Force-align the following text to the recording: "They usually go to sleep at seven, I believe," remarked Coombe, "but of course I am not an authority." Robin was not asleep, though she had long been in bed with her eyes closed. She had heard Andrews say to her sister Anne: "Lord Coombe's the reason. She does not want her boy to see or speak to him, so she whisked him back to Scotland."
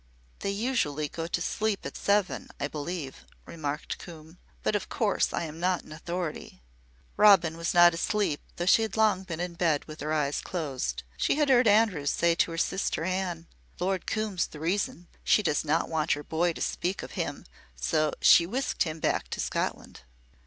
"They 0.39 0.49
usually 0.49 1.07
go 1.07 1.27
to 1.27 1.41
sleep 1.43 1.85
at 1.85 1.95
seven, 1.95 2.49
I 2.59 2.67
believe," 2.67 3.23
remarked 3.45 3.99
Coombe, 3.99 4.39
"but 4.63 4.75
of 4.75 4.89
course 4.89 5.31
I 5.31 5.43
am 5.43 5.59
not 5.59 5.83
an 5.83 5.91
authority." 5.91 6.63
Robin 7.17 7.55
was 7.55 7.75
not 7.75 7.93
asleep, 7.93 8.41
though 8.55 8.65
she 8.65 8.81
had 8.81 8.97
long 8.97 9.21
been 9.21 9.39
in 9.39 9.53
bed 9.53 9.85
with 9.85 9.99
her 10.01 10.11
eyes 10.11 10.41
closed. 10.41 11.03
She 11.17 11.35
had 11.35 11.49
heard 11.49 11.67
Andrews 11.67 12.09
say 12.09 12.33
to 12.33 12.49
her 12.49 12.57
sister 12.57 13.03
Anne: 13.03 13.45
"Lord 13.79 14.07
Coombe's 14.07 14.47
the 14.47 14.59
reason. 14.59 15.07
She 15.23 15.43
does 15.43 15.63
not 15.63 15.87
want 15.87 16.13
her 16.13 16.23
boy 16.23 16.53
to 16.53 16.61
see 16.61 16.69
or 16.71 16.71
speak 16.73 16.97
to 17.01 17.05
him, 17.09 17.45
so 17.75 18.11
she 18.21 18.47
whisked 18.47 18.81
him 18.85 18.99
back 18.99 19.27
to 19.27 19.39
Scotland." 19.39 19.99